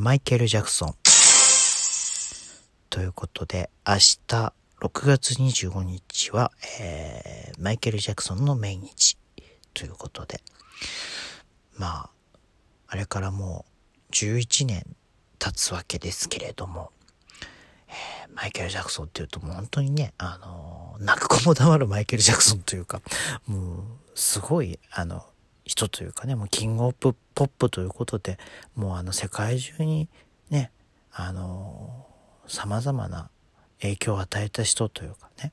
[0.00, 0.94] マイケル・ジャクソン。
[2.88, 9.18] ということで、明日6月25日は、えー、マイケル・ジャクソンの命日
[9.74, 10.40] ということで、
[11.76, 12.10] まあ、
[12.86, 13.66] あれからも
[14.08, 14.86] う11年
[15.40, 16.92] 経つわけですけれども、
[17.88, 23.02] えー、マイケル・ジャクソンっていうともう本当にね、あのー、泣く子も黙るマイケル・ジャクソンというか、
[23.48, 23.82] もう、
[24.14, 25.26] すごい、あの、
[25.68, 28.38] 人というかね、もうキングオブポップということで、
[28.74, 30.08] もうあの世界中に
[30.50, 30.72] ね、
[31.12, 32.06] あの、
[32.46, 33.28] 様々な
[33.82, 35.52] 影響を与えた人というかね、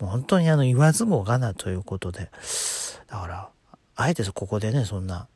[0.00, 2.28] もう本当にあの言わずもがなということで、
[3.06, 3.48] だから、
[3.94, 5.28] あえてここでね、そんな、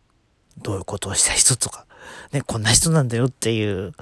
[0.58, 1.86] どういうことをした人とか、
[2.32, 3.92] ね、こんな人なんだよっていう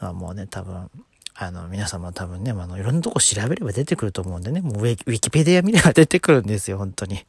[0.00, 0.90] のはもうね、多分、
[1.34, 7.24] あの、皆様多分ね、あの、いろんなとこ調べれば出てくると思うんでね、もうウィキペディア見れば出てくるんですよ、本当に。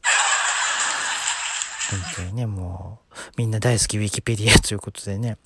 [1.94, 5.38] 本当にね、もう、みんな大好きウィキペディアということでね、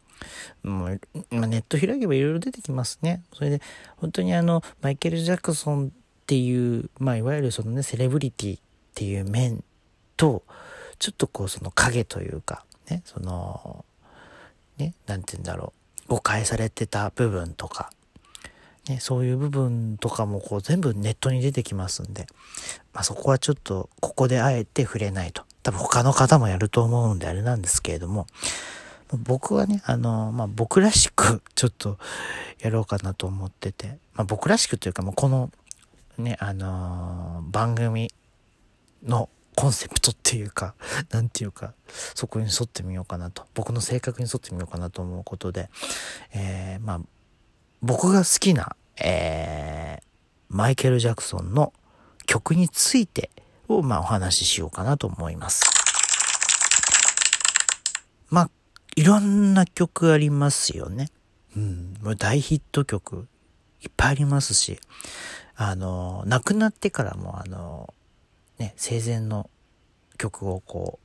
[0.63, 0.99] もう、
[1.31, 3.23] ネット開けばいろいろ出てきますね。
[3.33, 3.61] それで、
[3.97, 8.61] 本当にあの、マイケル・ジャクソンっていう、まあ、いわゆるそのね、セレブリティっ
[8.95, 9.63] ていう面
[10.15, 10.43] と、
[10.99, 13.85] ちょっとこう、その影というか、ね、その、
[14.77, 15.73] ね、なんて言うんだろ
[16.07, 17.91] う、誤解されてた部分とか、
[18.89, 22.27] ね、そういう部分とかもこう全部ネットに出てきますんで、
[22.93, 25.43] まあ、そこはちょっとここであえて触れないと。
[25.67, 28.25] 多分他の方もやると思うんであれなんですけれども、
[29.11, 31.97] 僕はね、あの、まあ、僕らしくちょっと
[32.61, 35.51] やろうかなと思ってて、まあ、僕らしくというか、もうこの
[36.17, 38.13] ね、あのー、番組
[39.03, 40.73] のコンセプトっていうか、
[41.11, 41.73] なんていうか、
[42.15, 45.69] そこに沿ってみようかなと、僕の性格に沿ってみようかなと思うことで、
[46.31, 47.01] えー、まあ、
[47.81, 50.03] 僕が好きな、えー、
[50.47, 51.73] マイケル・ジャクソンの
[52.25, 53.31] 曲について、
[53.67, 55.63] を、まあ、お話ししようかなと思います。
[58.29, 58.49] まあ、
[58.95, 61.09] いろんな曲ありますよね。
[61.55, 63.27] うん、もう大ヒット曲
[63.81, 64.79] いっぱいありますし、
[65.55, 67.93] あの、亡くなってからも、あの、
[68.59, 69.49] ね、生前の
[70.17, 70.99] 曲をこ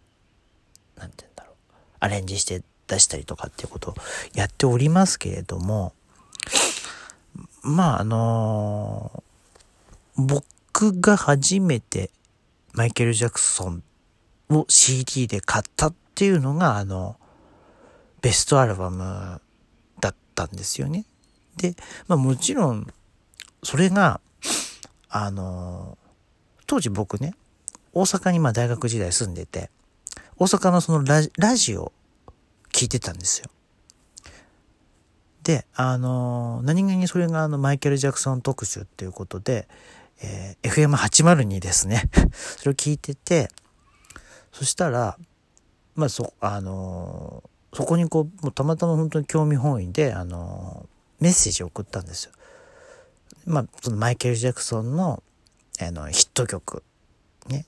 [0.96, 1.54] う、なんて言うんだろう、
[2.00, 3.94] アレンジして出したりとかっていうことを
[4.34, 5.92] やっておりますけれども、
[7.62, 9.22] まあ、あの
[10.16, 12.10] 僕が初めて
[12.72, 13.82] マイケル・ジャクソン
[14.50, 17.16] を CD で買ったっていうのが、あの、
[18.20, 19.40] ベストアルバム
[20.00, 21.04] だったんですよね。
[21.56, 21.74] で、
[22.08, 22.86] まあもちろん、
[23.62, 24.20] それが、
[25.08, 25.98] あの、
[26.66, 27.34] 当時僕ね、
[27.92, 29.70] 大阪にまあ大学時代住んでて、
[30.38, 31.92] 大阪のそのララジオ
[32.72, 33.50] 聞いてたんですよ。
[35.42, 39.68] で、あの、何気にそれがあのマイケル・ジャクソン特集っていうことで、
[40.20, 42.10] えー、FM802 ですね。
[42.32, 43.50] それを聞いてて、
[44.52, 45.18] そしたら、
[45.94, 52.32] まあそ、あのー、そこにこう、もうたまたま本当に興味本位で、あのー、メッセージを送ったんですよ。
[53.46, 55.22] まあ、そのマイケル・ジャクソンの、
[55.80, 56.82] あの、ヒット曲、
[57.48, 57.66] ね、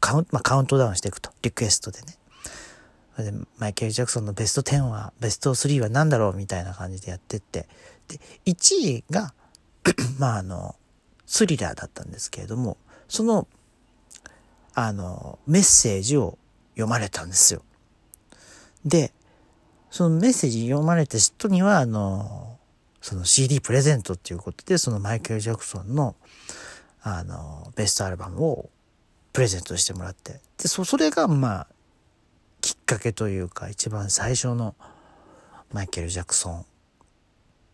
[0.00, 2.16] カウン,、まあ、カウントダウンしていくと、リクエストでね。
[3.18, 7.68] でマイケル・ジャクソンのベスト10は、ベスト3は何だろうみたいな感じでやってって、
[8.08, 9.34] で、1位が
[10.18, 10.76] まあ、あの、
[11.30, 12.76] スリラーだったんですけれども、
[13.06, 13.46] その、
[14.74, 16.36] あの、メッセージを
[16.74, 17.62] 読まれたんですよ。
[18.84, 19.12] で、
[19.92, 22.58] そのメッセージ読まれた人には、あの、
[23.00, 26.16] その CD プレゼントっていうことで、そのマイケル・ジャクソンの、
[27.00, 28.68] あの、ベストアルバムを
[29.32, 30.40] プレゼントしてもらって。
[30.58, 31.66] で、そ、それが、まあ、
[32.60, 34.74] きっかけというか、一番最初の
[35.72, 36.66] マイケル・ジャクソン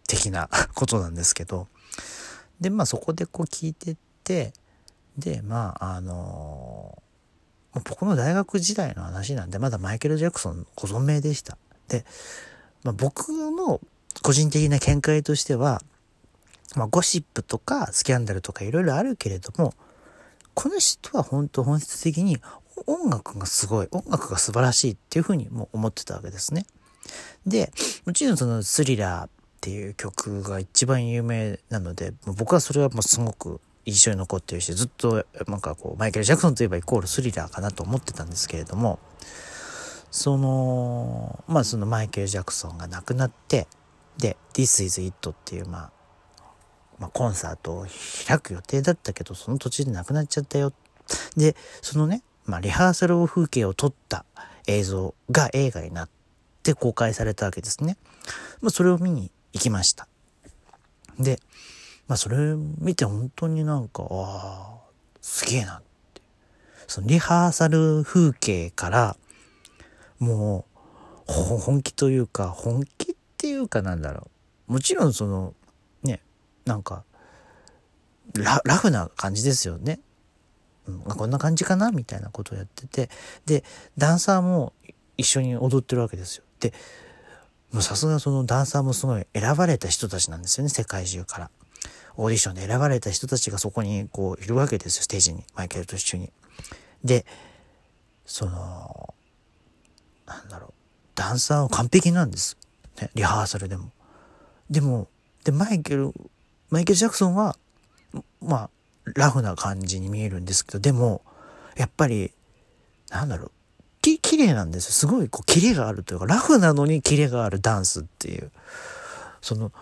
[0.06, 1.69] 的なことなんですけど、
[2.61, 4.53] でまあそこでこう聞いてって
[5.17, 11.59] でまああのー、僕の大学時代の話なんでまだマイケル・ジャクソンご存命でした。
[11.89, 12.05] で、
[12.83, 13.81] まあ、僕の
[14.22, 15.81] 個人的な見解としては、
[16.75, 19.75] まあ、ゴシップとかスキャンダルとかいろいろあるけれども
[20.55, 22.39] この人は本当本質的に
[22.87, 26.66] 音楽がすごい音楽が素晴らしいっていうふうにも思ってたわけですね。
[27.47, 27.72] で
[28.05, 38.98] もちろんそのスリラーっていう曲が一番有名なので僕はそれはもうすごく印象に残ってるしずっとなんかこうマイケル・ジャクソンといえばイコールスリラーかなと思ってたんですけれども
[40.10, 43.66] そのまあそのマイケル・ジャクソンが亡くなって
[44.18, 45.91] で「This is It」っていうまあ
[46.98, 47.86] まあ、コンサートを
[48.26, 50.72] 開く予定だったけどその途中で亡くなっちゃったよ
[51.36, 54.24] でそのね、まあ、リハーサル風景を撮った
[54.66, 56.08] 映像が映画になっ
[56.62, 57.97] て公開されたわけですね。
[58.60, 60.06] まあ、それを見に行きました。
[61.18, 61.41] で、
[62.08, 62.36] まあそれ
[62.78, 65.82] 見て本当になんか、ああ、すげえなっ
[66.14, 66.22] て。
[66.86, 69.16] そのリハーサル風景から、
[70.18, 70.66] も
[71.28, 74.28] う、本気というか、本気っていうかなんだろ
[74.68, 75.54] うもちろんその
[76.03, 76.20] ね
[76.64, 77.04] なんか
[78.34, 80.00] ララフな感じですよね。
[80.88, 83.10] うん、こんな感じかなみたいなことをやってて
[83.44, 83.64] で
[83.97, 84.72] ダンサーも
[85.16, 86.44] 一緒に踊ってるわけですよ。
[86.60, 86.72] で
[87.77, 91.51] もうさすがそのダンサーもすごい選ばれた人たちなんですよね世界中から。
[92.17, 96.33] オーディションで選ばれた人たちがそこにこういるわけですよステージにマイケルと一緒に。
[97.05, 97.27] で
[98.25, 99.15] その
[100.25, 100.73] なんだろう
[101.15, 102.57] ダンサーは完璧なんです、
[102.99, 103.91] ね、リハーサルでも。
[104.71, 105.09] でも
[105.45, 106.15] でマイケル
[106.71, 107.59] マイケル・ジャクソンは
[108.41, 108.71] まあ
[109.05, 111.21] ラフな感じに見えるんですけどでも
[111.77, 112.33] やっぱり
[113.11, 113.51] なんだろう
[114.06, 114.92] き綺麗なんですよ。
[114.92, 118.50] すごいこうキレがあるというかラフなのにキレがあるダンスっていう。
[119.41, 119.72] その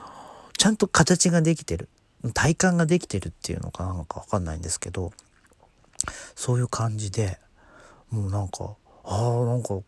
[0.59, 1.89] ちゃんと形ができてる。
[2.33, 5.13] 体感ができてるっていうのかなんかわかんないんですけど
[6.35, 7.39] そういう感じで
[8.11, 9.85] もうなんかああなんかこ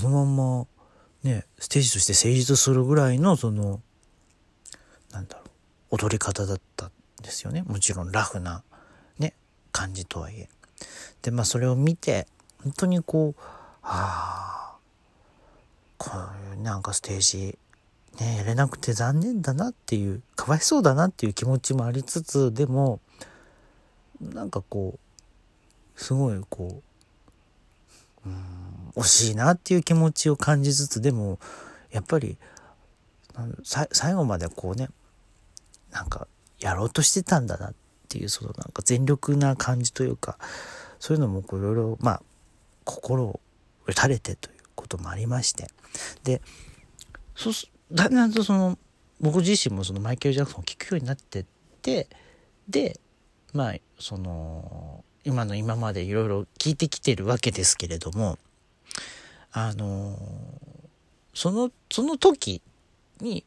[0.00, 0.66] のまんま
[1.24, 3.80] ねステージとして成立するぐらいのその
[5.10, 5.42] なんだろ
[5.90, 7.64] う踊り方だったんですよね。
[7.66, 8.62] もちろんラフな
[9.18, 9.34] ね
[9.72, 10.48] 感じとはいえ。
[11.22, 12.28] でまあそれを見て
[12.62, 13.40] 本当にこう
[13.82, 14.76] ああ
[15.96, 16.10] こ
[16.52, 17.58] ういうなんかステージ
[18.20, 23.00] ねやれなくて残念だなっていうかわいそうだなっていう気持ちもありつつでも
[24.20, 24.98] なんかこ
[25.96, 26.82] うすごいこ
[28.24, 31.38] ううん惜しいなっていう気持ちを感じつつでも
[31.90, 32.36] やっぱり
[33.62, 34.88] 最後までこうね
[35.92, 36.26] なんか
[36.58, 37.74] やろうとしてたんだなっ
[38.08, 40.38] ていうそのなんか全力な感じというか
[40.98, 42.22] そういうのもいろいろまあ
[42.88, 43.40] 心を
[43.86, 45.68] 打たれてということもありまして。
[46.24, 46.40] で
[47.36, 47.52] そう
[47.92, 48.78] だんだんとその
[49.20, 51.44] 僕自身もそのマイケル・ジャクソンを聴くようになってっ
[51.82, 52.08] て
[52.68, 52.98] で
[53.52, 58.38] まあその今の今までいろいろ聞いてきてるわけですけれども
[59.52, 60.18] あの
[61.34, 62.62] そのその時
[63.20, 63.44] に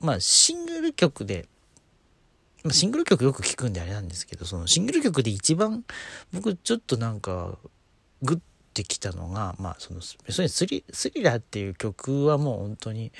[0.00, 1.48] まあシングル曲で
[2.64, 5.84] ま、シングル曲よく聴くんであれなんですけどそのシングル曲で一番
[6.32, 7.58] 僕ちょっとなんか
[8.22, 8.40] グッ
[8.72, 13.12] てきたのがまあそのそれスリスリラーっていう曲はもう本当に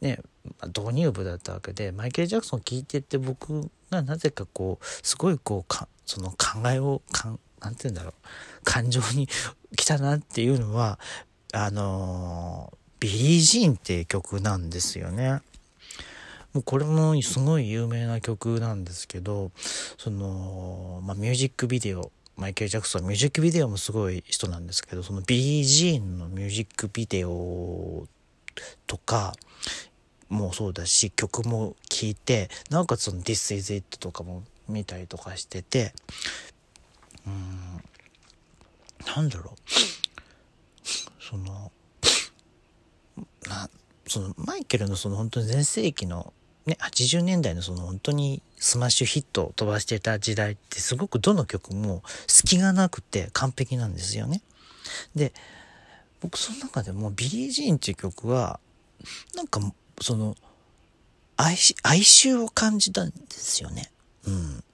[0.00, 0.18] ね、
[0.66, 8.12] 導入部だったわけでマイケル・ジャクソン聴いてて僕がなぜかこうすごいこうかその考えをかんなんて言うんだろう
[8.64, 9.26] 感情に
[9.76, 10.98] 来たなっていうのは
[11.54, 12.70] あの
[13.00, 15.40] ビリー・ジーンっていう曲なんですよね。
[16.52, 19.50] もうこれもすごい有名な曲なんですけど
[19.98, 28.06] その、まあ、ミュージックビデオマイケル・ジャクソンミュージックビデオもすごい人なんですけどそのビリー・ジーンのミュージックビデオ
[28.86, 29.34] とか
[30.28, 35.94] もそうだし曲も聴いてなおかつその「This is It」とかも見たりとかしてて
[37.26, 37.84] うん
[39.06, 39.54] なんだろう。
[41.20, 41.72] その
[43.48, 43.70] な
[44.06, 46.32] そのマイケルのその本当に全盛期の
[46.66, 54.40] ね、80年代のその本当にスマッシュヒットを飛ばしてた時代ってすごくどの曲も隙がなくて完璧なんですよね。
[55.14, 55.32] で、
[56.20, 58.58] 僕その中でもビリー・ジーンっていう曲は、
[59.34, 59.60] なんか
[60.00, 60.36] その
[61.36, 63.90] 哀哀愁を感じたんですよね。
[64.26, 64.64] うん。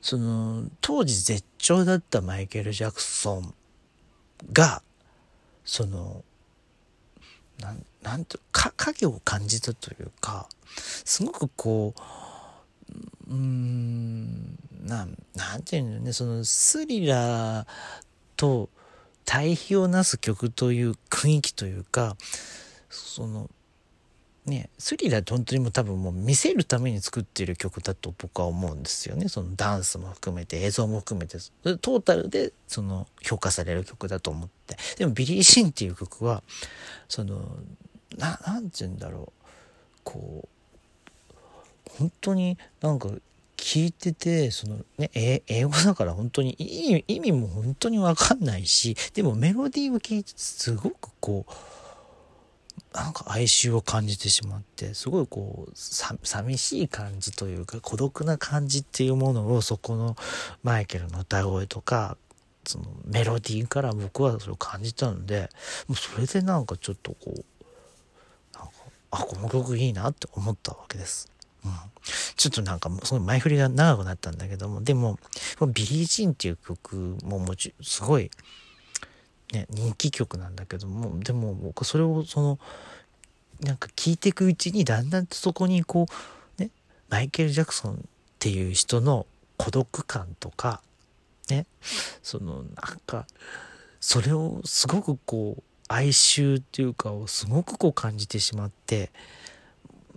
[0.00, 3.54] その当時絶頂だったマイケル・ジャクソン
[4.52, 4.82] が、
[5.64, 6.24] その、
[7.60, 10.48] なんなんとか影を感じたというか
[11.04, 11.94] すごくこ
[13.28, 17.66] ううんなんなんていうのねそのスリラー
[18.36, 18.68] と
[19.24, 22.16] 対比をなす曲という雰囲気というか
[22.88, 23.48] その
[24.50, 29.28] ねスリラーって本当にもう多分もう見せるために作っている曲だと僕は思うんですよね。
[29.28, 31.38] そのダンスも含めて映像も含めて。
[31.78, 34.76] トータルでその評価される曲だと思って。
[34.98, 36.42] でもビリー・シンっていう曲は
[37.08, 37.56] その
[38.18, 39.46] ななんて言うんだろう。
[40.04, 40.48] こ
[41.32, 41.40] う
[41.98, 43.08] 本当になんか
[43.56, 51.52] 聞いててそのね英語だから本当に意味意味も本当に分かんないしでもメロディーを聞いてすごくこう
[52.92, 60.16] なんか哀愁を感じてしまってすごいこう寂しい感じというか孤独な感じっていうものをそこの
[60.64, 62.16] マイケルの歌声とか
[62.66, 65.48] そのメロディーから僕はそれを感じたので
[65.86, 67.44] もうそれでなんかちょっとこう
[69.12, 71.30] あこの曲いいなって思ったわけです。
[71.64, 71.72] うん、
[72.36, 75.18] ちょっとなんかすごい前振りが長くなったんだけどもでも
[75.74, 78.30] ビリー・ジーンっていう曲ももちすごい、
[79.52, 82.58] ね、人気曲なんだけどもでも僕それをその
[83.60, 86.06] なんか聴いていくうちにだんだんとそこにこ
[86.58, 86.70] うね
[87.08, 87.96] マイケル・ジャクソンっ
[88.38, 89.26] ていう人の
[89.56, 90.82] 孤独感とか
[91.50, 91.66] ね
[92.22, 92.64] そのなん
[93.06, 93.26] か
[94.00, 99.10] それをすごくこう哀愁っていうかをすごくこう感じてしまって、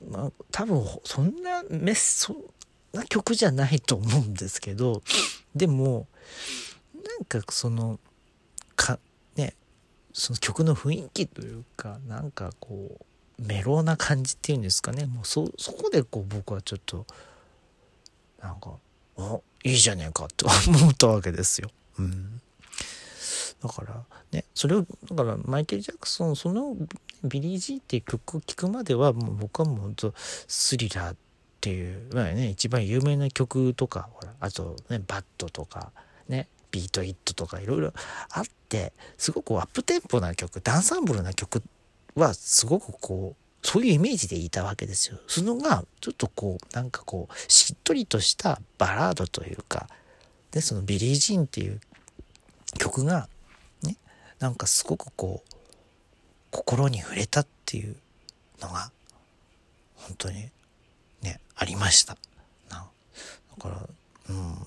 [0.09, 2.37] まあ、多分そんなメッそん
[2.93, 5.01] な曲じゃないと思うんですけど
[5.55, 6.07] でも
[6.95, 7.99] なんかその
[8.75, 8.99] か
[10.13, 17.05] その曲の雰囲気というかなんかこうメローな感じっていうんですかねもうそこでこう僕はちょっと
[18.41, 18.74] なんか
[19.17, 21.70] 「おいいじゃねえか」と思ったわけですよ。
[21.98, 22.41] うん、
[23.62, 31.17] だからねそれをだからマイケル・ジャクソンその「ビリー・ジー」っていう曲を聴くまではもう僕はもうほんとスリラーっ
[31.60, 35.91] ていうまあね一番有名な曲とかほらあとねバッドとか
[36.27, 37.94] ねビート・イットとかいろいろ
[38.32, 41.62] あってすごくアップテンポな曲ダンサンブルな曲
[42.15, 45.20] はすごくこうそういうイメージでいたわけですよ。
[45.27, 49.88] そのがちょっとこうなんかこうしっとりとしたバラードというか
[50.51, 51.80] でそのビリー・ジーンっていう
[52.80, 53.30] 曲が
[53.84, 53.98] ね
[54.39, 55.53] なんかすごくこう
[56.50, 57.96] 心に触れたっていう
[58.62, 58.92] のが
[59.96, 60.50] 本当に
[61.22, 62.18] ねありました。
[62.70, 63.88] だから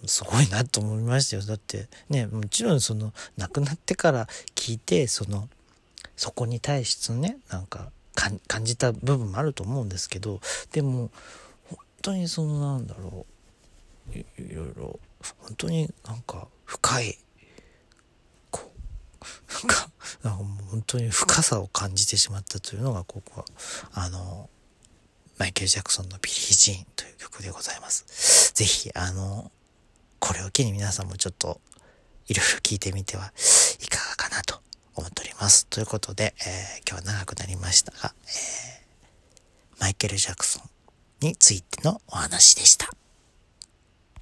[0.01, 1.43] うん、すごいなと思いましたよ。
[1.43, 5.49] だってね、もちろんその亡くなってから聞いて、その
[6.17, 10.41] そこに対してねなんか感じた部分もあると思うんですけど
[10.73, 11.11] でも
[11.69, 13.27] 本当にそのなんだろ
[14.15, 17.19] ういろいろ本当になんか深い
[18.51, 18.73] こ
[19.21, 19.91] うなんか
[20.23, 23.45] なんか本当に深さを感じてしまったというのがここは
[23.93, 24.49] あの
[25.39, 28.53] マイケル・ジャクソンの「ビリー・ジーン」という曲でございます。
[28.55, 29.51] ぜひあの
[30.27, 31.61] これを機に皆さんもちょっと
[32.27, 33.33] いろいろ聞いてみては
[33.81, 34.61] いかがかなと
[34.97, 35.69] 思っております。
[35.69, 40.61] ということで、えー、今日は長くなりましたが、えー、マイケル・ジャクソ
[41.23, 42.91] ンについてのお話でした。